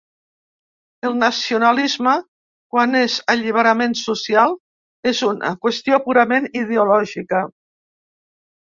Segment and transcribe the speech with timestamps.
[1.09, 2.15] El nacionalisme,
[2.77, 4.59] quan és alliberament social,
[5.15, 7.49] és una qüestió purament ideològica.